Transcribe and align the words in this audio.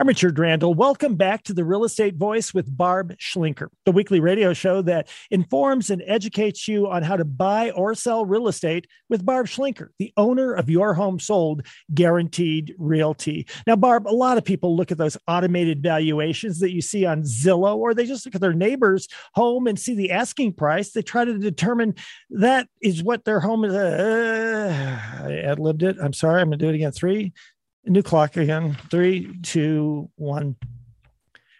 I'm 0.00 0.06
Richard 0.06 0.38
Randall. 0.38 0.74
Welcome 0.74 1.16
back 1.16 1.42
to 1.42 1.52
the 1.52 1.64
Real 1.64 1.82
Estate 1.82 2.14
Voice 2.14 2.54
with 2.54 2.76
Barb 2.76 3.16
Schlinker, 3.18 3.66
the 3.84 3.90
weekly 3.90 4.20
radio 4.20 4.52
show 4.52 4.80
that 4.82 5.08
informs 5.32 5.90
and 5.90 6.04
educates 6.06 6.68
you 6.68 6.86
on 6.86 7.02
how 7.02 7.16
to 7.16 7.24
buy 7.24 7.72
or 7.72 7.96
sell 7.96 8.24
real 8.24 8.46
estate 8.46 8.86
with 9.08 9.26
Barb 9.26 9.46
Schlinker, 9.46 9.88
the 9.98 10.12
owner 10.16 10.52
of 10.52 10.70
Your 10.70 10.94
Home 10.94 11.18
Sold 11.18 11.66
Guaranteed 11.92 12.76
Realty. 12.78 13.48
Now, 13.66 13.74
Barb, 13.74 14.06
a 14.06 14.14
lot 14.14 14.38
of 14.38 14.44
people 14.44 14.76
look 14.76 14.92
at 14.92 14.98
those 14.98 15.18
automated 15.26 15.82
valuations 15.82 16.60
that 16.60 16.70
you 16.70 16.80
see 16.80 17.04
on 17.04 17.22
Zillow, 17.22 17.74
or 17.74 17.92
they 17.92 18.06
just 18.06 18.24
look 18.24 18.36
at 18.36 18.40
their 18.40 18.52
neighbor's 18.52 19.08
home 19.34 19.66
and 19.66 19.76
see 19.76 19.96
the 19.96 20.12
asking 20.12 20.52
price. 20.52 20.92
They 20.92 21.02
try 21.02 21.24
to 21.24 21.36
determine 21.36 21.96
that 22.30 22.68
is 22.80 23.02
what 23.02 23.24
their 23.24 23.40
home 23.40 23.64
is. 23.64 23.74
Uh, 23.74 25.00
I 25.24 25.38
ad 25.38 25.58
libbed 25.58 25.82
it. 25.82 25.96
I'm 26.00 26.12
sorry. 26.12 26.40
I'm 26.40 26.50
going 26.50 26.60
to 26.60 26.64
do 26.64 26.68
it 26.68 26.76
again. 26.76 26.92
Three, 26.92 27.32
new 27.88 28.02
clock 28.02 28.36
again. 28.36 28.76
Three, 28.90 29.38
two, 29.42 30.10
one. 30.16 30.56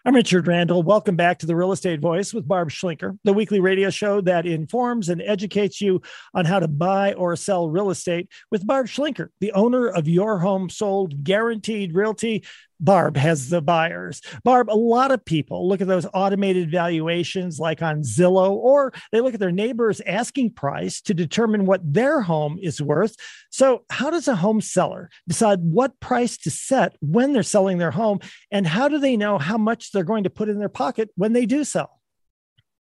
I'm 0.04 0.14
Richard 0.14 0.46
Randall. 0.46 0.82
Welcome 0.82 1.16
back 1.16 1.38
to 1.40 1.46
the 1.46 1.56
Real 1.56 1.72
Estate 1.72 2.00
Voice 2.00 2.32
with 2.32 2.48
Barb 2.48 2.70
Schlinker, 2.70 3.18
the 3.24 3.32
weekly 3.32 3.60
radio 3.60 3.90
show 3.90 4.20
that 4.22 4.46
informs 4.46 5.08
and 5.08 5.20
educates 5.20 5.80
you 5.80 6.00
on 6.34 6.44
how 6.44 6.60
to 6.60 6.68
buy 6.68 7.12
or 7.14 7.36
sell 7.36 7.68
real 7.68 7.90
estate 7.90 8.30
with 8.50 8.66
Barb 8.66 8.86
Schlinker, 8.86 9.28
the 9.40 9.52
owner 9.52 9.88
of 9.88 10.08
Your 10.08 10.38
Home 10.38 10.70
Sold 10.70 11.24
Guaranteed 11.24 11.94
Realty. 11.94 12.44
Barb 12.80 13.16
has 13.16 13.48
the 13.48 13.60
buyers. 13.60 14.20
Barb, 14.44 14.70
a 14.70 14.76
lot 14.76 15.10
of 15.10 15.24
people 15.24 15.68
look 15.68 15.80
at 15.80 15.88
those 15.88 16.06
automated 16.14 16.70
valuations 16.70 17.58
like 17.58 17.82
on 17.82 18.02
Zillow, 18.02 18.50
or 18.50 18.92
they 19.12 19.20
look 19.20 19.34
at 19.34 19.40
their 19.40 19.52
neighbor's 19.52 20.00
asking 20.02 20.52
price 20.52 21.00
to 21.02 21.14
determine 21.14 21.66
what 21.66 21.80
their 21.82 22.20
home 22.20 22.58
is 22.62 22.80
worth. 22.80 23.16
So, 23.50 23.84
how 23.90 24.10
does 24.10 24.28
a 24.28 24.36
home 24.36 24.60
seller 24.60 25.10
decide 25.26 25.60
what 25.60 25.98
price 26.00 26.36
to 26.38 26.50
set 26.50 26.96
when 27.00 27.32
they're 27.32 27.42
selling 27.42 27.78
their 27.78 27.90
home? 27.90 28.20
And 28.50 28.66
how 28.66 28.88
do 28.88 28.98
they 28.98 29.16
know 29.16 29.38
how 29.38 29.58
much 29.58 29.92
they're 29.92 30.04
going 30.04 30.24
to 30.24 30.30
put 30.30 30.48
in 30.48 30.58
their 30.58 30.68
pocket 30.68 31.10
when 31.16 31.32
they 31.32 31.46
do 31.46 31.64
sell? 31.64 31.97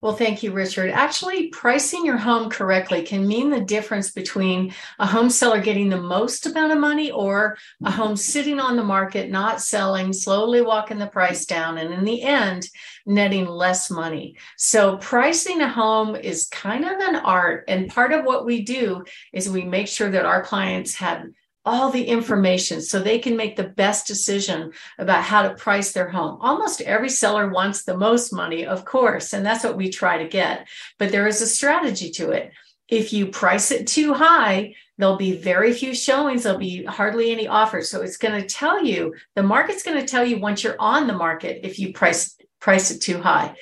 Well, 0.05 0.15
thank 0.15 0.43
you, 0.43 0.51
Richard. 0.51 0.91
Actually, 0.91 1.47
pricing 1.47 2.05
your 2.05 2.17
home 2.17 2.51
correctly 2.51 3.01
can 3.01 3.27
mean 3.27 3.49
the 3.49 3.61
difference 3.61 4.11
between 4.11 4.71
a 4.99 5.07
home 5.07 5.31
seller 5.31 5.59
getting 5.59 5.89
the 5.89 5.99
most 5.99 6.45
amount 6.45 6.73
of 6.73 6.77
money 6.77 7.09
or 7.09 7.57
a 7.83 7.89
home 7.89 8.15
sitting 8.15 8.59
on 8.59 8.75
the 8.75 8.83
market, 8.83 9.31
not 9.31 9.61
selling, 9.63 10.13
slowly 10.13 10.61
walking 10.61 10.99
the 10.99 11.07
price 11.07 11.47
down, 11.47 11.79
and 11.79 11.91
in 11.91 12.05
the 12.05 12.21
end, 12.21 12.69
netting 13.07 13.47
less 13.47 13.89
money. 13.89 14.37
So, 14.57 14.97
pricing 14.97 15.61
a 15.61 15.67
home 15.67 16.15
is 16.15 16.49
kind 16.49 16.85
of 16.85 16.99
an 16.99 17.15
art. 17.15 17.63
And 17.67 17.89
part 17.89 18.11
of 18.11 18.25
what 18.25 18.45
we 18.45 18.61
do 18.61 19.05
is 19.33 19.49
we 19.49 19.63
make 19.63 19.87
sure 19.87 20.11
that 20.11 20.27
our 20.27 20.43
clients 20.43 20.93
have 20.97 21.23
all 21.65 21.89
the 21.89 22.05
information 22.05 22.81
so 22.81 22.99
they 22.99 23.17
can 23.17 23.35
make 23.35 23.55
the 23.55 23.63
best 23.63 24.05
decision 24.05 24.71
about 24.99 25.23
how 25.23 25.41
to 25.41 25.55
price 25.55 25.91
their 25.91 26.09
home. 26.09 26.37
Almost 26.41 26.81
every 26.81 27.09
seller 27.09 27.49
wants 27.49 27.83
the 27.83 27.97
most 27.97 28.31
money, 28.31 28.65
of 28.65 28.85
course, 28.85 29.33
and 29.33 29.45
that's 29.45 29.63
what 29.63 29.77
we 29.77 29.89
try 29.89 30.17
to 30.17 30.29
get. 30.29 30.67
But 30.99 31.11
there 31.11 31.27
is 31.27 31.41
a 31.41 31.47
strategy 31.47 32.11
to 32.11 32.31
it. 32.31 32.51
If 32.87 33.11
you 33.11 33.27
price 33.27 33.71
it 33.71 33.87
too 33.87 34.13
high, 34.13 34.75
there'll 34.97 35.17
be 35.17 35.37
very 35.37 35.73
few 35.73 35.95
showings, 35.95 36.43
there'll 36.43 36.59
be 36.59 36.85
hardly 36.85 37.31
any 37.31 37.47
offers. 37.47 37.89
So 37.89 38.01
it's 38.01 38.17
going 38.17 38.39
to 38.39 38.47
tell 38.47 38.83
you, 38.83 39.15
the 39.33 39.43
market's 39.43 39.83
going 39.83 39.99
to 39.99 40.07
tell 40.07 40.23
you 40.23 40.39
once 40.39 40.63
you're 40.63 40.79
on 40.79 41.07
the 41.07 41.13
market 41.13 41.65
if 41.65 41.79
you 41.79 41.93
price 41.93 42.37
price 42.59 42.91
it 42.91 43.01
too 43.01 43.19
high. 43.19 43.55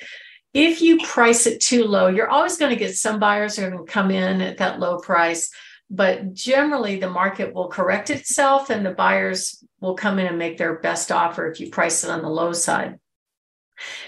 If 0.52 0.80
you 0.80 0.98
price 1.04 1.46
it 1.46 1.60
too 1.60 1.84
low, 1.84 2.06
you're 2.06 2.30
always 2.30 2.58
going 2.58 2.70
to 2.70 2.78
get 2.78 2.96
some 2.96 3.18
buyers 3.18 3.56
who 3.56 3.64
are 3.64 3.70
going 3.70 3.84
to 3.84 3.92
come 3.92 4.10
in 4.10 4.40
at 4.40 4.58
that 4.58 4.78
low 4.78 4.98
price 4.98 5.50
but 5.90 6.32
generally 6.32 6.98
the 6.98 7.10
market 7.10 7.54
will 7.54 7.68
correct 7.68 8.10
itself 8.10 8.70
and 8.70 8.84
the 8.84 8.90
buyers 8.90 9.64
will 9.80 9.94
come 9.94 10.18
in 10.18 10.26
and 10.26 10.38
make 10.38 10.56
their 10.56 10.78
best 10.78 11.12
offer 11.12 11.50
if 11.50 11.60
you 11.60 11.70
price 11.70 12.04
it 12.04 12.10
on 12.10 12.22
the 12.22 12.28
low 12.28 12.52
side. 12.52 12.98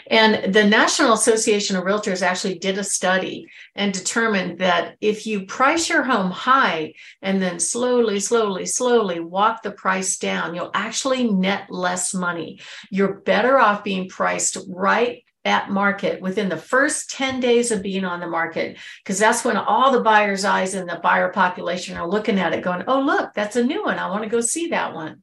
And 0.09 0.55
the 0.55 0.65
National 0.65 1.15
Association 1.15 1.77
of 1.77 1.85
Realtors 1.85 2.23
actually 2.23 2.59
did 2.59 2.79
a 2.79 2.85
study 2.85 3.49
and 3.75 3.93
determined 3.93 4.61
that 4.61 4.97
if 5.01 5.27
you 5.27 5.47
price 5.47 5.89
your 5.89 6.05
home 6.05 6.31
high 6.31 6.95
and 7.21 7.43
then 7.43 7.59
slowly, 7.59 8.21
slowly, 8.21 8.67
slowly 8.67 9.19
walk 9.19 9.63
the 9.63 9.73
price 9.73 10.19
down, 10.19 10.55
you'll 10.55 10.71
actually 10.75 11.29
net 11.29 11.67
less 11.69 12.15
money. 12.15 12.61
You're 12.91 13.21
better 13.21 13.59
off 13.59 13.83
being 13.83 14.09
priced 14.09 14.59
right 14.69 15.25
at 15.47 15.71
market 15.71 16.21
within 16.21 16.49
the 16.49 16.57
first 16.57 17.11
10 17.11 17.41
days 17.41 17.71
of 17.71 17.83
being 17.83 18.05
on 18.05 18.21
the 18.21 18.27
market 18.27 18.77
because 19.03 19.19
that's 19.19 19.45
when 19.45 19.57
all 19.57 19.93
the 19.93 20.01
buyers 20.01 20.45
eyes 20.45 20.75
and 20.75 20.89
the 20.89 21.01
buyer 21.03 21.31
population 21.31 21.97
are 21.97 22.09
looking 22.09 22.39
at 22.39 22.53
it 22.53 22.65
going 22.65 22.83
oh 22.89 23.01
look 23.01 23.33
that's 23.35 23.57
a 23.57 23.65
new 23.65 23.85
one. 23.85 23.99
I 23.99 24.11
want 24.11 24.25
to 24.25 24.29
go 24.29 24.41
see 24.41 24.69
that 24.69 24.93
one. 24.93 25.23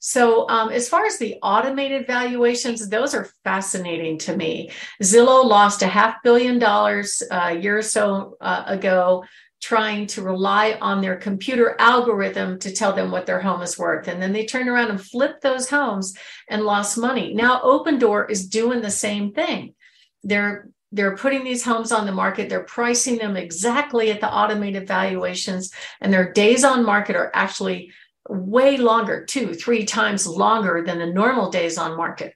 So 0.00 0.48
um, 0.48 0.70
as 0.70 0.88
far 0.88 1.04
as 1.04 1.18
the 1.18 1.36
automated 1.42 2.06
valuations 2.06 2.88
those 2.88 3.14
are 3.14 3.28
fascinating 3.44 4.18
to 4.20 4.36
me. 4.36 4.70
Zillow 5.02 5.44
lost 5.44 5.82
a 5.82 5.86
half 5.86 6.22
billion 6.22 6.58
dollars 6.58 7.22
uh, 7.30 7.50
a 7.50 7.58
year 7.58 7.78
or 7.78 7.82
so 7.82 8.36
uh, 8.40 8.64
ago 8.66 9.24
trying 9.60 10.06
to 10.06 10.22
rely 10.22 10.78
on 10.80 11.00
their 11.00 11.16
computer 11.16 11.74
algorithm 11.78 12.58
to 12.60 12.72
tell 12.72 12.92
them 12.92 13.10
what 13.10 13.26
their 13.26 13.40
home 13.40 13.62
is 13.62 13.78
worth. 13.78 14.08
And 14.08 14.22
then 14.22 14.32
they 14.32 14.46
turned 14.46 14.68
around 14.68 14.90
and 14.90 15.00
flipped 15.00 15.42
those 15.42 15.68
homes 15.68 16.16
and 16.48 16.62
lost 16.62 16.96
money. 16.96 17.34
Now, 17.34 17.60
Opendoor 17.62 18.30
is 18.30 18.48
doing 18.48 18.80
the 18.80 18.90
same 18.90 19.32
thing. 19.32 19.74
They're 20.22 20.68
they're 20.90 21.16
putting 21.16 21.44
these 21.44 21.64
homes 21.64 21.92
on 21.92 22.06
the 22.06 22.12
market 22.12 22.48
they're 22.48 22.64
pricing 22.64 23.18
them 23.18 23.36
exactly 23.36 24.10
at 24.10 24.22
the 24.22 24.32
automated 24.32 24.88
valuations 24.88 25.70
and 26.00 26.10
their 26.10 26.32
days 26.32 26.64
on 26.64 26.82
market 26.82 27.14
are 27.14 27.30
actually 27.34 27.92
way 28.26 28.78
longer 28.78 29.24
two 29.26 29.52
three 29.52 29.84
times 29.84 30.26
longer 30.26 30.82
than 30.86 30.98
the 30.98 31.06
normal 31.06 31.50
days 31.50 31.76
on 31.76 31.94
market 31.94 32.34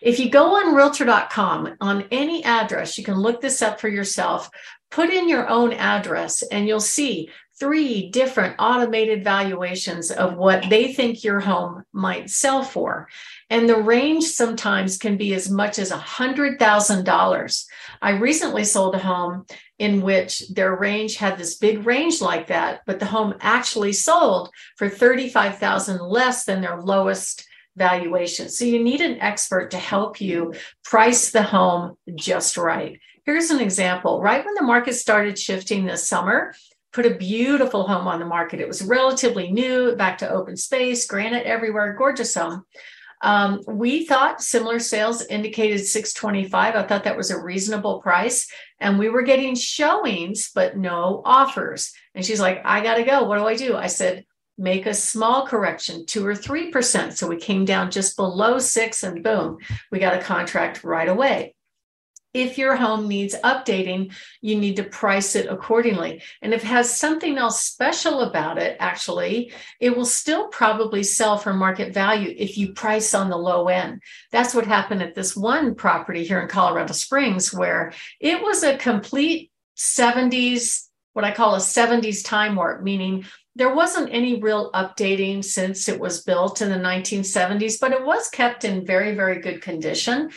if 0.00 0.18
you 0.18 0.30
go 0.30 0.56
on 0.56 0.74
realtor.com 0.74 1.76
on 1.80 2.06
any 2.10 2.44
address, 2.44 2.98
you 2.98 3.04
can 3.04 3.16
look 3.16 3.40
this 3.40 3.62
up 3.62 3.80
for 3.80 3.88
yourself 3.88 4.50
put 4.92 5.10
in 5.10 5.28
your 5.28 5.48
own 5.48 5.72
address 5.72 6.42
and 6.42 6.68
you'll 6.68 6.78
see 6.78 7.30
three 7.58 8.10
different 8.10 8.56
automated 8.58 9.24
valuations 9.24 10.10
of 10.10 10.36
what 10.36 10.64
they 10.68 10.92
think 10.92 11.22
your 11.22 11.40
home 11.40 11.82
might 11.92 12.28
sell 12.28 12.62
for. 12.62 13.08
And 13.50 13.68
the 13.68 13.76
range 13.76 14.24
sometimes 14.24 14.98
can 14.98 15.16
be 15.16 15.32
as 15.34 15.50
much 15.50 15.78
as 15.78 15.90
$100,000. 15.90 17.64
I 18.02 18.10
recently 18.10 18.64
sold 18.64 18.94
a 18.94 18.98
home 18.98 19.46
in 19.78 20.02
which 20.02 20.48
their 20.48 20.74
range 20.76 21.16
had 21.16 21.38
this 21.38 21.56
big 21.56 21.86
range 21.86 22.20
like 22.20 22.48
that, 22.48 22.82
but 22.86 22.98
the 22.98 23.06
home 23.06 23.34
actually 23.40 23.92
sold 23.92 24.50
for 24.76 24.88
35,000 24.88 26.00
less 26.00 26.44
than 26.44 26.60
their 26.60 26.80
lowest 26.80 27.46
valuation. 27.76 28.48
So 28.48 28.64
you 28.64 28.82
need 28.82 29.00
an 29.00 29.20
expert 29.20 29.70
to 29.70 29.78
help 29.78 30.20
you 30.20 30.54
price 30.84 31.30
the 31.30 31.42
home 31.42 31.96
just 32.14 32.56
right. 32.56 32.98
Here's 33.24 33.50
an 33.50 33.60
example. 33.60 34.20
Right 34.20 34.44
when 34.44 34.54
the 34.54 34.62
market 34.62 34.94
started 34.94 35.38
shifting 35.38 35.84
this 35.84 36.06
summer, 36.06 36.54
put 36.92 37.06
a 37.06 37.14
beautiful 37.14 37.86
home 37.86 38.06
on 38.06 38.18
the 38.18 38.26
market. 38.26 38.60
It 38.60 38.68
was 38.68 38.82
relatively 38.82 39.50
new, 39.50 39.96
back 39.96 40.18
to 40.18 40.30
open 40.30 40.56
space, 40.56 41.06
granite 41.06 41.46
everywhere, 41.46 41.94
gorgeous 41.94 42.34
home. 42.34 42.64
Um, 43.22 43.62
we 43.68 44.04
thought 44.04 44.42
similar 44.42 44.80
sales 44.80 45.24
indicated 45.24 45.78
625. 45.78 46.74
I 46.74 46.82
thought 46.82 47.04
that 47.04 47.16
was 47.16 47.30
a 47.30 47.40
reasonable 47.40 48.02
price. 48.02 48.50
And 48.80 48.98
we 48.98 49.08
were 49.08 49.22
getting 49.22 49.54
showings, 49.54 50.50
but 50.52 50.76
no 50.76 51.22
offers. 51.24 51.92
And 52.14 52.24
she's 52.26 52.40
like, 52.40 52.60
I 52.64 52.82
got 52.82 52.96
to 52.96 53.04
go. 53.04 53.22
What 53.22 53.38
do 53.38 53.46
I 53.46 53.54
do? 53.54 53.76
I 53.76 53.86
said, 53.86 54.24
make 54.62 54.86
a 54.86 54.94
small 54.94 55.46
correction, 55.46 56.06
two 56.06 56.26
or 56.26 56.34
3%. 56.34 57.12
So 57.12 57.26
we 57.26 57.36
came 57.36 57.64
down 57.64 57.90
just 57.90 58.16
below 58.16 58.58
six 58.58 59.02
and 59.02 59.22
boom, 59.22 59.58
we 59.90 59.98
got 59.98 60.14
a 60.14 60.22
contract 60.22 60.84
right 60.84 61.08
away 61.08 61.54
if 62.34 62.56
your 62.56 62.76
home 62.76 63.08
needs 63.08 63.34
updating, 63.44 64.14
you 64.40 64.56
need 64.58 64.76
to 64.76 64.84
price 64.84 65.36
it 65.36 65.50
accordingly. 65.50 66.22
And 66.40 66.54
if 66.54 66.64
it 66.64 66.68
has 66.68 66.94
something 66.94 67.36
else 67.36 67.62
special 67.62 68.22
about 68.22 68.58
it, 68.58 68.76
actually, 68.80 69.52
it 69.80 69.96
will 69.96 70.06
still 70.06 70.48
probably 70.48 71.02
sell 71.02 71.36
for 71.36 71.52
market 71.52 71.92
value 71.92 72.34
if 72.36 72.56
you 72.56 72.72
price 72.72 73.12
on 73.14 73.28
the 73.28 73.36
low 73.36 73.68
end. 73.68 74.00
That's 74.30 74.54
what 74.54 74.66
happened 74.66 75.02
at 75.02 75.14
this 75.14 75.36
one 75.36 75.74
property 75.74 76.24
here 76.24 76.40
in 76.40 76.48
Colorado 76.48 76.94
Springs, 76.94 77.52
where 77.52 77.92
it 78.18 78.42
was 78.42 78.62
a 78.62 78.78
complete 78.78 79.50
70s, 79.76 80.88
what 81.12 81.24
I 81.26 81.32
call 81.32 81.54
a 81.54 81.58
70s 81.58 82.24
time 82.24 82.56
warp, 82.56 82.82
meaning 82.82 83.26
there 83.54 83.74
wasn't 83.74 84.12
any 84.12 84.40
real 84.40 84.70
updating 84.72 85.44
since 85.44 85.88
it 85.88 86.00
was 86.00 86.22
built 86.22 86.62
in 86.62 86.70
the 86.70 86.76
1970s, 86.76 87.78
but 87.78 87.92
it 87.92 88.04
was 88.04 88.30
kept 88.30 88.64
in 88.64 88.86
very, 88.86 89.14
very 89.14 89.40
good 89.40 89.60
condition. 89.60 90.30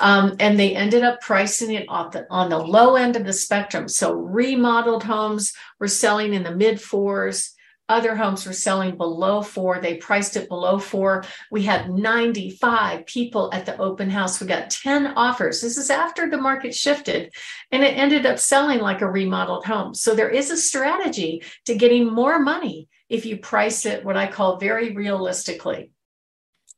Um, 0.00 0.36
and 0.40 0.58
they 0.58 0.74
ended 0.74 1.02
up 1.02 1.20
pricing 1.20 1.74
it 1.74 1.86
the, 1.86 2.26
on 2.30 2.48
the 2.48 2.58
low 2.58 2.96
end 2.96 3.16
of 3.16 3.26
the 3.26 3.32
spectrum. 3.32 3.88
So 3.88 4.12
remodeled 4.14 5.04
homes 5.04 5.52
were 5.78 5.88
selling 5.88 6.32
in 6.32 6.44
the 6.44 6.56
mid 6.56 6.80
fours. 6.80 7.54
Other 7.92 8.16
homes 8.16 8.46
were 8.46 8.54
selling 8.54 8.96
below 8.96 9.42
four. 9.42 9.78
They 9.78 9.98
priced 9.98 10.38
it 10.38 10.48
below 10.48 10.78
four. 10.78 11.24
We 11.50 11.62
had 11.62 11.90
95 11.90 13.04
people 13.04 13.50
at 13.52 13.66
the 13.66 13.76
open 13.76 14.08
house. 14.08 14.40
We 14.40 14.46
got 14.46 14.70
10 14.70 15.08
offers. 15.08 15.60
This 15.60 15.76
is 15.76 15.90
after 15.90 16.30
the 16.30 16.38
market 16.38 16.74
shifted 16.74 17.34
and 17.70 17.82
it 17.82 17.98
ended 17.98 18.24
up 18.24 18.38
selling 18.38 18.80
like 18.80 19.02
a 19.02 19.10
remodeled 19.10 19.66
home. 19.66 19.92
So 19.92 20.14
there 20.14 20.30
is 20.30 20.50
a 20.50 20.56
strategy 20.56 21.42
to 21.66 21.74
getting 21.74 22.10
more 22.10 22.38
money 22.38 22.88
if 23.10 23.26
you 23.26 23.36
price 23.36 23.84
it 23.84 24.06
what 24.06 24.16
I 24.16 24.26
call 24.26 24.56
very 24.56 24.96
realistically. 24.96 25.90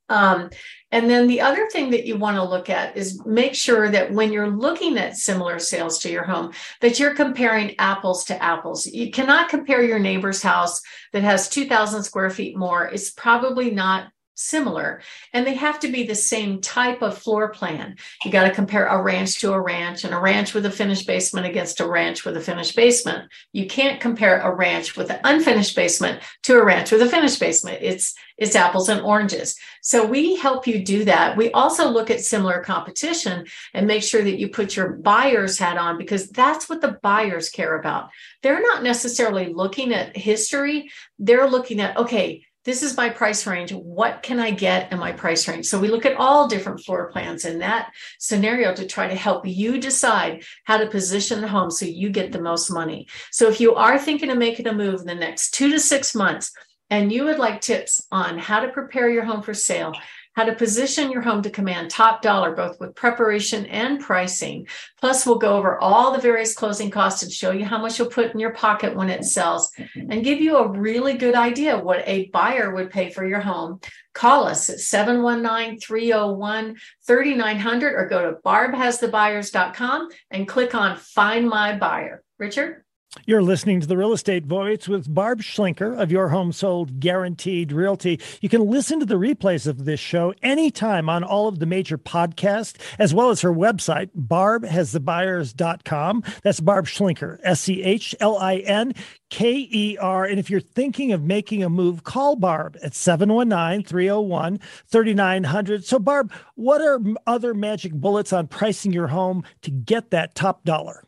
Um, 0.09 0.51
and 0.93 1.09
then 1.09 1.27
the 1.27 1.41
other 1.41 1.69
thing 1.73 1.91
that 1.91 2.06
you 2.06 2.17
want 2.17 2.37
to 2.37 2.45
look 2.45 2.71
at 2.71 2.97
is 2.97 3.25
make 3.25 3.55
sure 3.55 3.91
that 3.91 4.12
when 4.12 4.33
you're 4.33 4.51
looking 4.51 4.97
at 4.99 5.17
similar 5.17 5.59
sales 5.59 5.99
to 6.01 6.11
your 6.11 6.25
home, 6.25 6.53
that 6.81 6.99
you're 6.99 7.15
comparing 7.15 7.75
apples 7.79 8.25
to 8.27 8.43
apples. 8.43 8.87
You 8.87 9.11
cannot 9.11 9.49
compare 9.49 9.83
your 9.83 9.99
neighbor's 9.99 10.43
house 10.43 10.81
that 11.12 11.23
has 11.23 11.49
2,000 11.49 12.03
square 12.05 12.31
feet 12.31 12.56
more. 12.56 12.87
It's 12.87 13.11
probably 13.11 13.71
not 13.71 14.09
similar 14.35 15.01
and 15.33 15.47
they 15.47 15.55
have 15.55 15.81
to 15.81 15.89
be 15.89 16.05
the 16.05 16.15
same 16.15 16.61
type 16.61 17.03
of 17.03 17.19
floor 17.19 17.51
plan. 17.51 17.97
You 18.25 18.31
got 18.31 18.45
to 18.45 18.55
compare 18.55 18.87
a 18.87 19.01
ranch 19.01 19.41
to 19.41 19.53
a 19.53 19.61
ranch 19.61 20.05
and 20.05 20.13
a 20.13 20.19
ranch 20.19 20.55
with 20.55 20.67
a 20.67 20.71
finished 20.71 21.07
basement 21.07 21.47
against 21.47 21.81
a 21.81 21.89
ranch 21.89 22.25
with 22.25 22.37
a 22.37 22.41
finished 22.41 22.77
basement. 22.77 23.31
You 23.53 23.67
can't 23.67 24.01
compare 24.01 24.41
a 24.41 24.55
ranch 24.55 24.97
with 24.97 25.11
an 25.11 25.21
unfinished 25.25 25.77
basement 25.77 26.23
to 26.43 26.59
a 26.59 26.65
ranch 26.65 26.91
with 26.91 27.03
a 27.03 27.09
finished 27.09 27.41
basement. 27.41 27.79
It's 27.81 28.15
it's 28.37 28.57
apples 28.57 28.89
and 28.89 29.01
oranges. 29.01 29.57
So 29.81 30.05
we 30.05 30.35
help 30.35 30.67
you 30.67 30.85
do 30.85 31.05
that. 31.05 31.37
We 31.37 31.53
also 31.53 31.89
look 31.89 32.11
at 32.11 32.21
similar 32.21 32.61
competition 32.65 33.47
and 33.73 33.87
make 33.87 34.03
sure 34.03 34.25
that 34.25 34.41
you 34.41 34.49
put 34.49 34.75
your 34.75 34.95
buyer's 34.95 35.59
hat 35.59 35.79
on 35.79 35.99
because 35.99 36.31
that's 36.31 36.69
what 36.69 36.81
the 36.81 36.99
buyers 37.03 37.49
care 37.49 37.79
about. 37.79 38.11
They're 38.43 38.63
not 38.63 38.83
necessarily 38.83 39.53
looking 39.53 39.93
at 39.93 40.17
history. 40.17 40.91
They're 41.19 41.49
looking 41.49 41.81
at 41.81 41.97
okay, 41.97 42.45
this 42.64 42.82
is 42.82 42.96
my 42.96 43.11
price 43.11 43.46
range. 43.46 43.72
What 43.72 44.22
can 44.22 44.40
I 44.40 44.50
get 44.50 44.90
in 44.93 44.99
my 44.99 45.12
price 45.12 45.46
range? 45.46 45.66
So 45.66 45.78
we 45.78 45.88
look 45.88 46.06
at 46.06 46.16
all 46.16 46.49
different 46.49 46.81
floor 46.81 47.11
plans 47.11 47.44
in 47.44 47.58
that 47.58 47.93
scenario 48.19 48.75
to 48.75 48.87
try 48.87 49.06
to 49.06 49.14
help 49.14 49.46
you 49.46 49.78
decide 49.78 50.44
how 50.64 50.78
to 50.78 50.87
position 50.87 51.40
the 51.40 51.49
home 51.49 51.70
so 51.70 51.84
you 51.84 52.11
get 52.11 52.32
the 52.32 52.40
most 52.40 52.70
money. 52.70 53.06
So 53.31 53.49
if 53.49 53.61
you 53.61 53.75
are 53.75 53.99
thinking 53.99 54.31
of 54.31 54.38
making 54.38 54.66
a 54.66 54.72
move 54.72 55.00
in 55.00 55.06
the 55.06 55.14
next 55.14 55.52
two 55.52 55.70
to 55.70 55.81
six 55.81 56.14
months, 56.14 56.52
and 56.90 57.11
you 57.11 57.25
would 57.25 57.38
like 57.38 57.61
tips 57.61 58.06
on 58.12 58.38
how 58.38 58.61
to 58.61 58.69
prepare 58.69 59.08
your 59.08 59.25
home 59.25 59.43
for 59.43 59.55
sale, 59.55 59.94
how 60.35 60.45
to 60.45 60.55
position 60.55 61.11
your 61.11 61.23
home 61.23 61.43
to 61.43 61.51
command 61.51 61.91
top 61.91 62.23
dollar, 62.23 62.55
both 62.55 62.79
with 62.81 62.95
preparation 62.95 63.67
and 63.67 64.01
pricing. 64.01 64.67
Plus, 65.01 65.27
we'll 65.27 65.39
go 65.39 65.57
over 65.57 65.79
all 65.79 66.13
the 66.13 66.21
various 66.21 66.55
closing 66.55 66.91
costs 66.91 67.23
and 67.23 67.33
show 67.33 67.51
you 67.51 67.65
how 67.65 67.79
much 67.79 67.99
you'll 67.99 68.09
put 68.09 68.33
in 68.33 68.41
your 68.41 68.53
pocket 68.53 68.95
when 68.95 69.11
it 69.11 69.25
sells 69.25 69.71
and 69.95 70.25
give 70.25 70.41
you 70.41 70.57
a 70.57 70.69
really 70.69 71.15
good 71.15 71.35
idea 71.35 71.79
what 71.79 72.03
a 72.07 72.29
buyer 72.31 72.75
would 72.75 72.91
pay 72.91 73.11
for 73.11 73.27
your 73.27 73.41
home. 73.41 73.81
Call 74.13 74.47
us 74.47 74.71
at 74.71 74.81
719 74.81 75.81
301 75.81 76.77
3900 77.07 77.95
or 77.95 78.09
go 78.09 78.31
to 78.31 78.39
barbhasthebuyers.com 78.43 80.09
and 80.31 80.49
click 80.49 80.75
on 80.75 80.97
Find 80.97 81.49
My 81.49 81.77
Buyer. 81.77 82.23
Richard? 82.39 82.84
You're 83.26 83.43
listening 83.43 83.81
to 83.81 83.87
the 83.87 83.96
Real 83.96 84.12
Estate 84.12 84.44
Voice 84.44 84.87
with 84.87 85.12
Barb 85.12 85.40
Schlinker 85.40 85.99
of 85.99 86.12
Your 86.12 86.28
Home 86.28 86.52
Sold 86.52 87.00
Guaranteed 87.00 87.72
Realty. 87.72 88.20
You 88.43 88.50
can 88.50 88.66
listen 88.66 89.00
to 89.00 89.06
the 89.06 89.14
replays 89.14 89.66
of 89.66 89.87
this 89.87 89.99
show 89.99 90.34
anytime 90.43 91.08
on 91.08 91.25
all 91.25 91.49
of 91.49 91.58
the 91.58 91.64
major 91.64 91.96
podcasts, 91.96 92.76
as 92.99 93.14
well 93.14 93.31
as 93.31 93.40
her 93.40 93.52
website, 93.52 94.11
barbhasthebuyers.com. 94.14 96.22
That's 96.43 96.61
Barb 96.61 96.87
Schlinker, 96.87 97.38
S 97.44 97.62
C 97.62 97.82
H 97.82 98.14
L 98.20 98.37
I 98.37 98.56
N 98.56 98.93
K 99.31 99.66
E 99.70 99.96
R. 99.99 100.26
And 100.26 100.38
if 100.38 100.50
you're 100.50 100.61
thinking 100.61 101.12
of 101.12 101.22
making 101.22 101.64
a 101.64 101.70
move, 101.70 102.05
call 102.05 102.37
Barb 102.37 102.76
at 102.82 102.94
719 102.94 103.87
301 103.87 104.61
3900. 104.88 105.87
So, 105.87 105.99
Barb, 105.99 106.31
what 106.56 106.82
are 106.82 107.00
other 107.26 107.55
magic 107.55 107.94
bullets 107.94 108.34
on 108.34 108.49
pricing 108.49 108.93
your 108.93 109.06
home 109.06 109.44
to 109.62 109.70
get 109.70 110.11
that 110.11 110.34
top 110.34 110.62
dollar? 110.64 111.05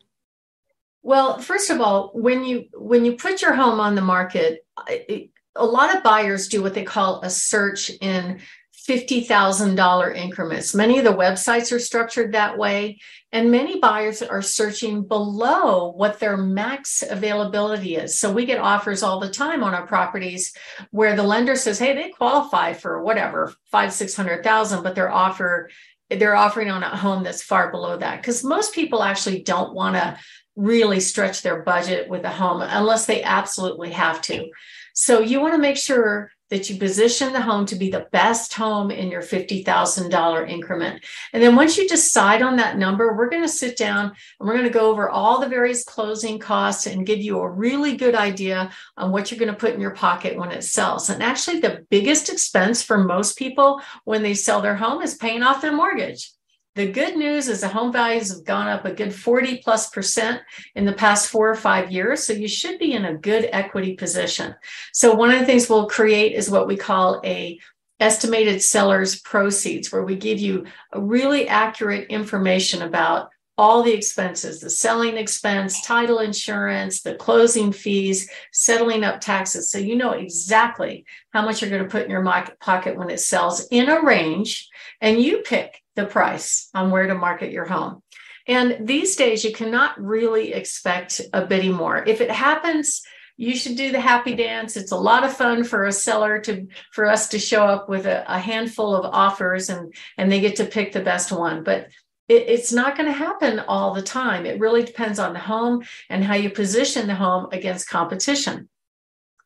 Well, 1.07 1.39
first 1.39 1.69
of 1.69 1.79
all, 1.79 2.11
when 2.13 2.43
you 2.43 2.65
when 2.73 3.05
you 3.05 3.13
put 3.13 3.41
your 3.41 3.53
home 3.53 3.79
on 3.79 3.95
the 3.95 4.01
market, 4.01 4.65
it, 4.89 5.29
a 5.55 5.65
lot 5.65 5.95
of 5.95 6.03
buyers 6.03 6.49
do 6.49 6.61
what 6.61 6.73
they 6.73 6.83
call 6.83 7.21
a 7.21 7.29
search 7.29 7.89
in 8.01 8.41
$50,000 8.89 10.15
increments. 10.17 10.75
Many 10.75 10.97
of 10.97 11.05
the 11.05 11.13
websites 11.13 11.71
are 11.71 11.79
structured 11.79 12.33
that 12.33 12.57
way, 12.57 12.99
and 13.31 13.49
many 13.49 13.79
buyers 13.79 14.21
are 14.21 14.41
searching 14.41 15.01
below 15.01 15.91
what 15.91 16.19
their 16.19 16.35
max 16.35 17.05
availability 17.09 17.95
is. 17.95 18.19
So 18.19 18.29
we 18.29 18.45
get 18.45 18.59
offers 18.59 19.01
all 19.01 19.21
the 19.21 19.29
time 19.29 19.63
on 19.63 19.73
our 19.73 19.87
properties 19.87 20.53
where 20.91 21.15
the 21.15 21.23
lender 21.23 21.55
says, 21.55 21.79
"Hey, 21.79 21.93
they 21.95 22.09
qualify 22.09 22.73
for 22.73 23.01
whatever 23.01 23.53
five, 23.71 23.93
six 23.93 24.13
hundred 24.13 24.43
thousand, 24.43 24.83
but 24.83 24.93
their 24.93 25.09
offer 25.09 25.69
they're 26.09 26.35
offering 26.35 26.69
on 26.69 26.83
a 26.83 26.95
home 26.95 27.23
that's 27.23 27.43
far 27.43 27.71
below 27.71 27.97
that." 27.97 28.21
Because 28.21 28.43
most 28.43 28.73
people 28.73 29.03
actually 29.03 29.41
don't 29.41 29.73
want 29.73 29.95
to 29.95 30.17
really 30.55 30.99
stretch 30.99 31.41
their 31.41 31.61
budget 31.61 32.09
with 32.09 32.23
a 32.23 32.29
home 32.29 32.61
unless 32.61 33.05
they 33.05 33.23
absolutely 33.23 33.91
have 33.91 34.21
to. 34.23 34.49
So 34.93 35.19
you 35.19 35.39
want 35.39 35.53
to 35.53 35.59
make 35.59 35.77
sure 35.77 36.31
that 36.49 36.69
you 36.69 36.77
position 36.77 37.33
the 37.33 37.41
home 37.41 37.65
to 37.65 37.75
be 37.75 37.89
the 37.89 38.07
best 38.11 38.53
home 38.53 38.91
in 38.91 39.11
your 39.11 39.21
$50,000 39.21 40.49
increment. 40.49 41.03
And 41.33 41.43
then 41.43 41.55
once 41.55 41.77
you 41.77 41.87
decide 41.87 42.41
on 42.41 42.55
that 42.57 42.77
number, 42.77 43.15
we're 43.15 43.29
going 43.29 43.43
to 43.43 43.49
sit 43.49 43.77
down 43.77 44.05
and 44.05 44.47
we're 44.47 44.57
going 44.57 44.63
to 44.63 44.69
go 44.69 44.89
over 44.89 45.09
all 45.09 45.39
the 45.39 45.49
various 45.49 45.83
closing 45.83 46.39
costs 46.39 46.87
and 46.87 47.05
give 47.05 47.19
you 47.19 47.39
a 47.39 47.49
really 47.49 47.97
good 47.97 48.15
idea 48.15 48.71
on 48.95 49.11
what 49.11 49.29
you're 49.29 49.39
going 49.39 49.53
to 49.53 49.59
put 49.59 49.73
in 49.73 49.81
your 49.81 49.91
pocket 49.91 50.37
when 50.37 50.51
it 50.51 50.63
sells. 50.63 51.09
And 51.09 51.21
actually, 51.21 51.59
the 51.59 51.85
biggest 51.89 52.29
expense 52.29 52.81
for 52.81 52.97
most 52.97 53.37
people 53.37 53.81
when 54.05 54.23
they 54.23 54.33
sell 54.33 54.61
their 54.61 54.75
home 54.75 55.01
is 55.01 55.15
paying 55.15 55.43
off 55.43 55.61
their 55.61 55.73
mortgage. 55.73 56.31
The 56.77 56.85
good 56.85 57.17
news 57.17 57.47
is 57.47 57.61
the 57.61 57.69
home 57.69 57.91
values 57.91 58.29
have 58.29 58.45
gone 58.45 58.67
up 58.67 58.85
a 58.85 58.93
good 58.93 59.11
40 59.11 59.63
plus 59.63 59.89
percent 59.89 60.43
in 60.75 60.85
the 60.85 60.93
past 60.93 61.27
four 61.27 61.49
or 61.49 61.55
five 61.55 61.91
years. 61.91 62.23
So 62.23 62.33
you 62.33 62.47
should 62.47 62.77
be 62.77 62.93
in 62.93 63.05
a 63.05 63.17
good 63.17 63.49
equity 63.51 63.95
position. 63.95 64.53
So 64.93 65.15
one 65.15 65.31
of 65.31 65.39
the 65.39 65.45
things 65.47 65.67
we'll 65.67 65.87
create 65.87 66.33
is 66.33 66.51
what 66.51 66.67
we 66.67 66.77
call 66.77 67.19
a 67.25 67.59
estimated 67.99 68.61
seller's 68.61 69.19
proceeds, 69.21 69.91
where 69.91 70.03
we 70.03 70.17
give 70.17 70.37
you 70.37 70.67
really 70.93 71.47
accurate 71.47 72.09
information 72.09 72.83
about 72.83 73.29
all 73.57 73.81
the 73.81 73.93
expenses 73.93 74.59
the 74.59 74.69
selling 74.69 75.17
expense, 75.17 75.81
title 75.81 76.19
insurance, 76.19 77.01
the 77.01 77.15
closing 77.15 77.71
fees, 77.71 78.29
settling 78.53 79.03
up 79.03 79.19
taxes. 79.19 79.71
So 79.71 79.79
you 79.79 79.95
know 79.95 80.11
exactly 80.11 81.05
how 81.33 81.43
much 81.43 81.59
you're 81.59 81.71
going 81.71 81.81
to 81.81 81.89
put 81.89 82.03
in 82.03 82.11
your 82.11 82.23
pocket 82.59 82.95
when 82.95 83.09
it 83.09 83.19
sells 83.19 83.65
in 83.71 83.89
a 83.89 84.03
range, 84.03 84.69
and 85.01 85.19
you 85.19 85.39
pick 85.39 85.81
the 85.97 86.05
price 86.05 86.69
on 86.73 86.91
where 86.91 87.07
to 87.07 87.15
market 87.15 87.51
your 87.51 87.65
home. 87.65 88.01
And 88.47 88.87
these 88.87 89.17
days, 89.17 89.43
you 89.43 89.51
cannot 89.51 90.01
really 90.01 90.53
expect 90.53 91.19
a 91.33 91.45
bidding 91.45 91.73
more. 91.73 92.01
If 92.07 92.21
it 92.21 92.31
happens, 92.31 93.01
you 93.35 93.55
should 93.55 93.75
do 93.75 93.91
the 93.91 93.99
happy 93.99 94.35
dance. 94.35 94.77
It's 94.77 94.93
a 94.93 94.97
lot 94.97 95.25
of 95.25 95.35
fun 95.35 95.65
for 95.65 95.85
a 95.85 95.91
seller 95.91 96.39
to 96.41 96.67
for 96.93 97.05
us 97.05 97.27
to 97.29 97.39
show 97.39 97.65
up 97.65 97.89
with 97.89 98.05
a, 98.05 98.23
a 98.27 98.39
handful 98.39 98.95
of 98.95 99.05
offers 99.13 99.69
and 99.69 99.93
and 100.17 100.31
they 100.31 100.39
get 100.39 100.55
to 100.55 100.65
pick 100.65 100.93
the 100.93 101.01
best 101.01 101.31
one. 101.31 101.63
But 101.63 101.89
it, 102.27 102.43
it's 102.47 102.71
not 102.71 102.95
going 102.95 103.07
to 103.07 103.17
happen 103.17 103.59
all 103.59 103.93
the 103.93 104.01
time. 104.01 104.45
It 104.45 104.59
really 104.59 104.83
depends 104.83 105.19
on 105.19 105.33
the 105.33 105.39
home 105.39 105.83
and 106.09 106.23
how 106.23 106.35
you 106.35 106.49
position 106.49 107.07
the 107.07 107.15
home 107.15 107.47
against 107.51 107.89
competition. 107.89 108.69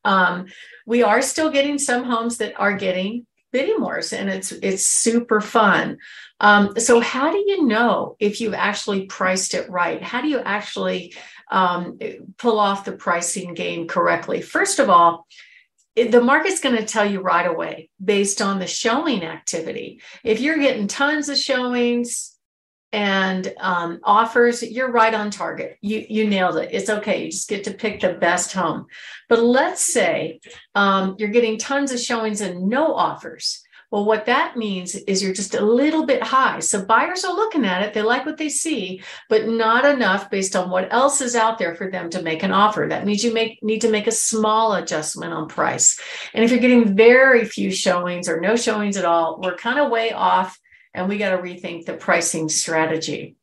Um, 0.06 0.46
we 0.86 1.04
are 1.04 1.22
still 1.22 1.52
getting 1.52 1.78
some 1.78 2.04
homes 2.04 2.38
that 2.38 2.60
are 2.60 2.76
getting 2.76 3.28
bidding 3.52 3.82
wars 3.82 4.14
and 4.14 4.30
it's 4.30 4.52
it's 4.52 4.86
super 4.86 5.42
fun. 5.42 5.98
Um, 6.40 6.80
so 6.80 7.00
how 7.00 7.32
do 7.32 7.38
you 7.38 7.68
know 7.68 8.16
if 8.20 8.42
you've 8.42 8.54
actually 8.54 9.06
priced 9.06 9.54
it 9.54 9.70
right? 9.70 10.02
How 10.02 10.22
do 10.22 10.28
you 10.28 10.40
actually 10.40 11.14
um, 11.52 12.00
pull 12.38 12.60
off 12.60 12.86
the 12.86 12.94
pricing 12.94 13.54
game 13.54 13.88
correctly? 13.88 14.42
First 14.42 14.80
of 14.80 14.90
all 14.90 15.28
the 15.96 16.22
market's 16.22 16.62
going 16.62 16.78
to 16.78 16.86
tell 16.86 17.06
you 17.06 17.20
right 17.20 17.46
away 17.46 17.90
based 18.04 18.42
on 18.42 18.60
the 18.60 18.68
showing 18.68 19.24
activity. 19.24 20.02
If 20.24 20.40
you're 20.40 20.58
getting 20.58 20.88
tons 20.88 21.28
of 21.28 21.38
showings 21.38 22.31
and 22.94 23.54
um, 23.60 24.00
offers, 24.04 24.62
you're 24.64 24.92
right 24.92 25.14
on 25.14 25.32
target. 25.32 25.78
You 25.82 26.06
you 26.10 26.28
nailed 26.28 26.58
it. 26.58 26.70
It's 26.72 26.90
okay. 26.90 27.26
You 27.26 27.32
just 27.32 27.50
get 27.50 27.64
to 27.66 27.74
pick 27.74 28.02
the 28.02 28.14
best 28.14 28.54
home. 28.54 28.88
But 29.30 29.42
let's 29.42 29.82
say 29.82 30.42
um, 30.76 31.16
you're 31.18 31.30
getting 31.30 31.58
tons 31.58 31.92
of 31.92 32.00
showings 32.00 32.42
and 32.42 32.68
no 32.68 32.94
offers. 32.94 33.64
Well, 33.92 34.06
what 34.06 34.26
that 34.28 34.56
means 34.56 34.96
is 34.96 35.22
you're 35.22 35.34
just 35.34 35.54
a 35.54 35.66
little 35.66 36.06
bit 36.06 36.24
high. 36.24 36.62
So 36.62 36.86
buyers 36.86 37.26
are 37.26 37.36
looking 37.36 37.66
at 37.66 37.84
it, 37.84 37.94
they 37.94 38.02
like 38.02 38.26
what 38.26 38.38
they 38.38 38.48
see, 38.48 39.04
but 39.28 39.50
not 39.50 39.84
enough 39.84 40.30
based 40.30 40.56
on 40.56 40.70
what 40.70 40.92
else 40.94 41.20
is 41.20 41.36
out 41.36 41.58
there 41.58 41.76
for 41.76 41.92
them 41.92 42.10
to 42.12 42.22
make 42.22 42.42
an 42.42 42.54
offer. 42.54 42.88
That 42.90 43.06
means 43.06 43.22
you 43.22 43.34
make 43.34 43.62
need 43.62 43.82
to 43.82 43.92
make 43.92 44.08
a 44.08 44.12
small 44.14 44.76
adjustment 44.76 45.34
on 45.34 45.50
price. 45.50 46.00
And 46.34 46.44
if 46.44 46.52
you're 46.52 46.62
getting 46.62 46.96
very 46.96 47.44
few 47.44 47.70
showings 47.70 48.30
or 48.30 48.40
no 48.40 48.56
showings 48.56 48.96
at 48.96 49.04
all, 49.04 49.42
we're 49.44 49.58
kind 49.58 49.78
of 49.78 49.92
way 49.92 50.14
off 50.14 50.58
and 50.94 51.08
we 51.08 51.18
got 51.18 51.32
to 51.32 51.38
rethink 51.38 51.86
the 51.86 51.94
pricing 51.94 52.50
strategy. 52.50 53.36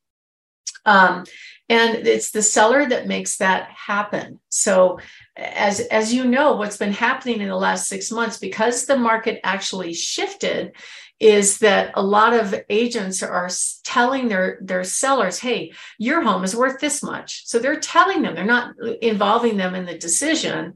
Um, 0.85 1.25
and 1.69 2.07
it's 2.07 2.31
the 2.31 2.43
seller 2.43 2.87
that 2.87 3.07
makes 3.07 3.37
that 3.39 3.69
happen. 3.71 4.41
So, 4.49 5.01
as 5.37 5.81
as 5.81 6.13
you 6.13 6.25
know, 6.25 6.57
what's 6.57 6.79
been 6.79 6.93
happening 6.93 7.41
in 7.41 7.49
the 7.49 7.57
last 7.57 7.89
six 7.89 8.11
months, 8.11 8.39
because 8.39 8.87
the 8.87 8.97
market 8.97 9.41
actually 9.45 9.93
shifted, 9.93 10.73
is 11.21 11.59
that 11.59 11.91
a 11.95 12.03
lot 12.03 12.33
of 12.33 12.55
agents 12.71 13.23
are 13.23 13.51
telling 13.83 14.29
their 14.29 14.59
their 14.61 14.85
sellers 14.85 15.39
hey 15.39 15.73
your 15.99 16.23
home 16.23 16.45
is 16.45 16.55
worth 16.55 16.79
this 16.81 17.03
much 17.03 17.47
so 17.47 17.59
they're 17.59 17.81
telling 17.81 18.23
them 18.23 18.35
they're 18.35 18.45
not 18.45 18.75
involving 19.03 19.57
them 19.57 19.75
in 19.75 19.85
the 19.85 19.99
decision 19.99 20.75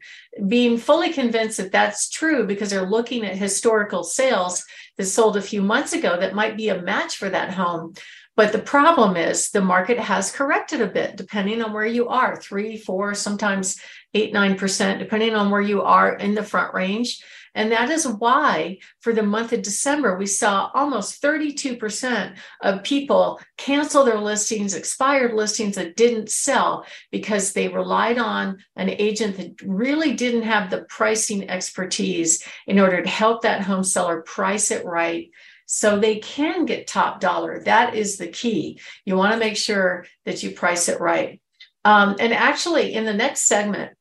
being 0.48 0.78
fully 0.78 1.12
convinced 1.12 1.58
that 1.58 1.70
that's 1.70 2.08
true 2.08 2.46
because 2.46 2.70
they're 2.70 2.88
looking 2.88 3.24
at 3.24 3.36
historical 3.36 4.02
sales 4.02 4.64
that 4.96 5.04
sold 5.04 5.36
a 5.36 5.42
few 5.42 5.62
months 5.62 5.92
ago 5.92 6.18
that 6.18 6.34
might 6.34 6.56
be 6.56 6.70
a 6.70 6.82
match 6.82 7.16
for 7.16 7.28
that 7.28 7.52
home 7.54 7.94
but 8.36 8.52
the 8.52 8.58
problem 8.58 9.16
is 9.16 9.50
the 9.50 9.60
market 9.60 9.98
has 9.98 10.32
corrected 10.32 10.80
a 10.80 10.86
bit 10.86 11.16
depending 11.16 11.62
on 11.62 11.72
where 11.72 11.86
you 11.86 12.08
are 12.08 12.36
three 12.36 12.76
four 12.76 13.14
sometimes 13.14 13.80
eight 14.14 14.32
nine 14.32 14.56
percent 14.56 14.98
depending 14.98 15.34
on 15.34 15.50
where 15.50 15.60
you 15.60 15.82
are 15.82 16.14
in 16.14 16.34
the 16.34 16.42
front 16.42 16.74
range. 16.74 17.22
And 17.54 17.70
that 17.70 17.90
is 17.90 18.08
why, 18.08 18.78
for 19.00 19.12
the 19.12 19.22
month 19.22 19.52
of 19.52 19.60
December, 19.60 20.16
we 20.16 20.24
saw 20.24 20.70
almost 20.72 21.22
32% 21.22 22.34
of 22.62 22.82
people 22.82 23.40
cancel 23.58 24.04
their 24.04 24.18
listings, 24.18 24.74
expired 24.74 25.34
listings 25.34 25.74
that 25.74 25.96
didn't 25.96 26.30
sell 26.30 26.86
because 27.10 27.52
they 27.52 27.68
relied 27.68 28.16
on 28.16 28.58
an 28.76 28.88
agent 28.88 29.36
that 29.36 29.60
really 29.62 30.14
didn't 30.14 30.42
have 30.42 30.70
the 30.70 30.84
pricing 30.88 31.50
expertise 31.50 32.42
in 32.66 32.78
order 32.78 33.02
to 33.02 33.08
help 33.08 33.42
that 33.42 33.60
home 33.60 33.84
seller 33.84 34.22
price 34.22 34.70
it 34.70 34.86
right 34.86 35.28
so 35.74 35.98
they 35.98 36.18
can 36.18 36.66
get 36.66 36.86
top 36.86 37.18
dollar. 37.18 37.62
That 37.64 37.94
is 37.94 38.18
the 38.18 38.26
key. 38.26 38.78
You 39.06 39.16
want 39.16 39.32
to 39.32 39.38
make 39.38 39.56
sure 39.56 40.04
that 40.26 40.42
you 40.42 40.50
price 40.50 40.90
it 40.90 41.00
right. 41.00 41.40
Um, 41.82 42.16
and 42.20 42.34
actually, 42.34 42.92
in 42.92 43.06
the 43.06 43.14
next 43.14 43.48
segment, 43.48 43.96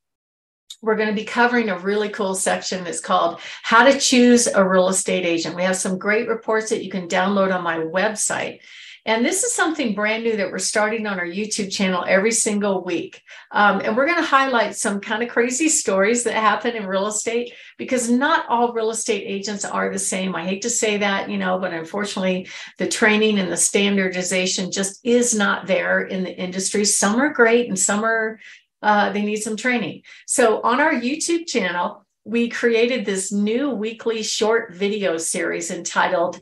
we're 0.82 0.98
going 0.98 1.08
to 1.08 1.16
be 1.16 1.24
covering 1.24 1.70
a 1.70 1.80
really 1.80 2.10
cool 2.10 2.36
section 2.36 2.84
that's 2.84 3.00
called 3.00 3.40
How 3.64 3.86
to 3.86 3.98
Choose 3.98 4.48
a 4.48 4.68
Real 4.68 4.90
Estate 4.90 5.26
Agent. 5.26 5.56
We 5.56 5.64
have 5.64 5.78
some 5.78 5.98
great 5.98 6.28
reports 6.28 6.72
that 6.72 6.84
you 6.84 6.92
can 6.92 7.08
download 7.08 7.56
on 7.56 7.64
my 7.64 7.78
website. 7.78 8.60
And 9.06 9.26
this 9.26 9.44
is 9.44 9.54
something 9.54 9.96
brand 9.96 10.24
new 10.24 10.38
that 10.38 10.52
we're 10.52 10.60
starting 10.60 11.08
on 11.08 11.20
our 11.20 11.26
YouTube 11.26 11.72
channel 11.72 12.06
every 12.08 12.32
single 12.32 12.84
week. 12.84 13.22
Um, 13.52 13.82
and 13.82 13.98
we're 13.98 14.06
going 14.06 14.22
to 14.22 14.24
highlight 14.24 14.76
some 14.76 15.00
kind 15.00 15.24
of 15.24 15.30
crazy 15.30 15.70
stories 15.70 16.24
that 16.24 16.36
happen 16.36 16.76
in 16.76 16.86
real 16.86 17.08
estate 17.08 17.54
because 17.78 18.12
not 18.12 18.46
all 18.48 18.74
real 18.74 18.92
estate 18.92 19.24
agents 19.26 19.66
are 19.66 19.92
the 19.92 20.00
same. 20.00 20.36
I 20.36 20.46
hate 20.46 20.62
to 20.62 20.70
say 20.70 20.98
that, 20.98 21.30
you 21.30 21.38
know, 21.38 21.58
but 21.58 21.74
unfortunately, 21.74 22.48
the 22.78 22.88
training 22.88 23.40
and 23.40 23.52
the 23.52 23.58
standardization 23.58 24.72
just 24.72 25.00
is 25.04 25.34
not 25.34 25.66
there 25.66 26.02
in 26.02 26.24
the 26.24 26.36
industry. 26.38 26.86
Some 26.86 27.20
are 27.20 27.34
great 27.34 27.68
and 27.68 27.80
some 27.80 28.04
are 28.06 28.40
uh, 28.84 29.12
they 29.12 29.22
need 29.22 29.38
some 29.38 29.56
training. 29.56 30.02
So 30.26 30.62
on 30.62 30.80
our 30.80 30.94
YouTube 30.94 31.48
channel, 31.48 32.06
we 32.24 32.50
created 32.50 33.06
this 33.06 33.32
new 33.32 33.72
weekly 33.72 34.24
short 34.24 34.74
video 34.74 35.18
series 35.18 35.72
entitled 35.72 36.40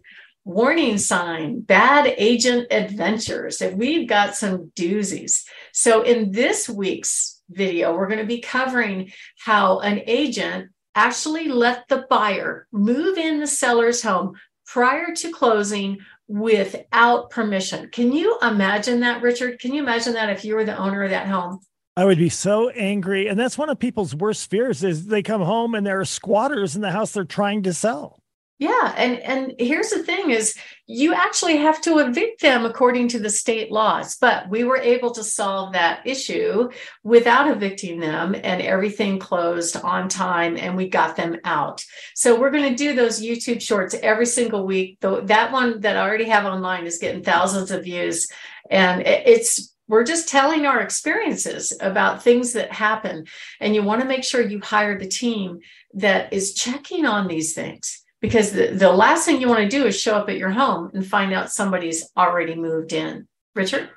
Warning 0.49 0.97
Sign 0.97 1.61
Bad 1.61 2.11
Agent 2.17 2.69
Adventures. 2.71 3.61
And 3.61 3.77
we've 3.77 4.09
got 4.09 4.35
some 4.35 4.71
doozies. 4.75 5.43
So 5.73 6.01
in 6.01 6.31
this 6.31 6.67
week's 6.67 7.43
video, 7.51 7.95
we're 7.95 8.07
going 8.07 8.17
to 8.17 8.25
be 8.25 8.41
covering 8.41 9.11
how 9.45 9.77
an 9.81 10.01
agent 10.07 10.71
actually 10.95 11.49
let 11.49 11.87
the 11.87 12.07
buyer 12.09 12.67
move 12.71 13.19
in 13.19 13.39
the 13.39 13.45
seller's 13.45 14.01
home 14.01 14.37
prior 14.65 15.13
to 15.17 15.31
closing 15.31 15.99
without 16.27 17.29
permission. 17.29 17.87
Can 17.91 18.11
you 18.11 18.35
imagine 18.41 19.01
that, 19.01 19.21
Richard? 19.21 19.59
Can 19.59 19.71
you 19.71 19.83
imagine 19.83 20.13
that 20.13 20.31
if 20.31 20.43
you 20.43 20.55
were 20.55 20.65
the 20.65 20.75
owner 20.75 21.03
of 21.03 21.11
that 21.11 21.27
home? 21.27 21.59
I 21.95 22.05
would 22.05 22.17
be 22.17 22.29
so 22.29 22.69
angry. 22.69 23.27
And 23.27 23.39
that's 23.39 23.57
one 23.57 23.69
of 23.69 23.77
people's 23.77 24.15
worst 24.15 24.49
fears 24.49 24.83
is 24.83 25.05
they 25.05 25.21
come 25.21 25.43
home 25.43 25.75
and 25.75 25.85
there 25.85 25.99
are 25.99 26.05
squatters 26.05 26.75
in 26.75 26.81
the 26.81 26.91
house 26.91 27.11
they're 27.11 27.23
trying 27.23 27.61
to 27.63 27.73
sell. 27.73 28.18
Yeah, 28.59 28.93
and 28.97 29.19
and 29.19 29.53
here's 29.57 29.89
the 29.89 30.03
thing 30.03 30.31
is 30.31 30.53
you 30.85 31.13
actually 31.13 31.55
have 31.57 31.79
to 31.83 31.99
evict 31.99 32.41
them 32.41 32.65
according 32.65 33.07
to 33.09 33.19
the 33.19 33.29
state 33.29 33.71
laws, 33.71 34.17
but 34.19 34.49
we 34.49 34.65
were 34.65 34.75
able 34.77 35.11
to 35.11 35.23
solve 35.23 35.71
that 35.73 36.05
issue 36.05 36.69
without 37.01 37.49
evicting 37.49 38.01
them 38.01 38.35
and 38.35 38.61
everything 38.61 39.17
closed 39.17 39.77
on 39.77 40.09
time 40.09 40.57
and 40.57 40.75
we 40.75 40.89
got 40.89 41.15
them 41.15 41.37
out. 41.45 41.85
So 42.15 42.37
we're 42.37 42.51
going 42.51 42.69
to 42.69 42.75
do 42.75 42.93
those 42.93 43.21
YouTube 43.21 43.61
shorts 43.61 43.95
every 44.03 44.25
single 44.25 44.65
week. 44.65 44.99
That 44.99 45.53
one 45.53 45.79
that 45.79 45.95
I 45.95 46.01
already 46.01 46.25
have 46.25 46.43
online 46.43 46.85
is 46.85 46.97
getting 46.97 47.23
thousands 47.23 47.71
of 47.71 47.85
views 47.85 48.29
and 48.69 49.01
it's 49.07 49.73
we're 49.87 50.03
just 50.03 50.27
telling 50.27 50.65
our 50.65 50.81
experiences 50.81 51.75
about 51.79 52.23
things 52.23 52.53
that 52.53 52.73
happen. 52.73 53.25
And 53.61 53.73
you 53.73 53.83
want 53.83 54.01
to 54.01 54.07
make 54.07 54.25
sure 54.25 54.41
you 54.41 54.59
hire 54.59 54.99
the 54.99 55.07
team 55.07 55.61
that 55.93 56.33
is 56.33 56.53
checking 56.53 57.05
on 57.05 57.27
these 57.27 57.53
things 57.53 58.03
because 58.21 58.51
the, 58.51 58.67
the 58.67 58.91
last 58.91 59.25
thing 59.25 59.39
you 59.39 59.47
want 59.47 59.61
to 59.61 59.69
do 59.69 59.85
is 59.85 59.99
show 59.99 60.15
up 60.15 60.29
at 60.29 60.37
your 60.37 60.49
home 60.49 60.91
and 60.93 61.05
find 61.05 61.33
out 61.33 61.51
somebody's 61.51 62.09
already 62.17 62.55
moved 62.55 62.93
in. 62.93 63.27
Richard? 63.55 63.89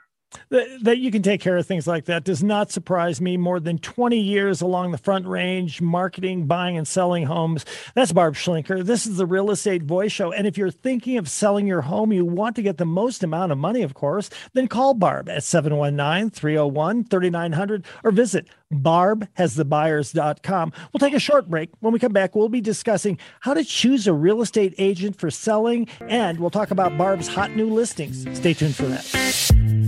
That, 0.50 0.78
that 0.82 0.98
you 0.98 1.10
can 1.10 1.22
take 1.22 1.40
care 1.40 1.56
of 1.56 1.66
things 1.66 1.86
like 1.86 2.06
that 2.06 2.24
does 2.24 2.42
not 2.42 2.70
surprise 2.70 3.20
me. 3.20 3.36
More 3.36 3.60
than 3.60 3.78
20 3.78 4.18
years 4.18 4.60
along 4.60 4.92
the 4.92 4.98
front 4.98 5.26
range, 5.26 5.80
marketing, 5.80 6.46
buying, 6.46 6.76
and 6.76 6.86
selling 6.86 7.26
homes. 7.26 7.64
That's 7.94 8.12
Barb 8.12 8.34
Schlinker. 8.34 8.84
This 8.84 9.06
is 9.06 9.16
the 9.16 9.26
Real 9.26 9.50
Estate 9.50 9.82
Voice 9.82 10.12
Show. 10.12 10.32
And 10.32 10.46
if 10.46 10.58
you're 10.58 10.70
thinking 10.70 11.18
of 11.18 11.28
selling 11.28 11.66
your 11.66 11.82
home, 11.82 12.12
you 12.12 12.24
want 12.24 12.56
to 12.56 12.62
get 12.62 12.78
the 12.78 12.84
most 12.84 13.22
amount 13.22 13.52
of 13.52 13.58
money, 13.58 13.82
of 13.82 13.94
course, 13.94 14.30
then 14.52 14.68
call 14.68 14.94
Barb 14.94 15.28
at 15.28 15.44
719 15.44 16.30
301 16.30 17.04
3900 17.04 17.84
or 18.04 18.10
visit 18.10 18.48
barbhasthebuyers.com. 18.72 20.72
We'll 20.92 20.98
take 20.98 21.14
a 21.14 21.20
short 21.20 21.48
break. 21.48 21.70
When 21.80 21.92
we 21.92 21.98
come 21.98 22.12
back, 22.12 22.34
we'll 22.34 22.48
be 22.48 22.60
discussing 22.60 23.18
how 23.40 23.54
to 23.54 23.64
choose 23.64 24.06
a 24.06 24.12
real 24.12 24.42
estate 24.42 24.74
agent 24.78 25.16
for 25.16 25.30
selling, 25.30 25.88
and 26.00 26.38
we'll 26.40 26.50
talk 26.50 26.70
about 26.70 26.96
Barb's 26.96 27.26
hot 27.28 27.56
new 27.56 27.72
listings. 27.72 28.26
Stay 28.38 28.54
tuned 28.54 28.76
for 28.76 28.86
that. 28.86 29.81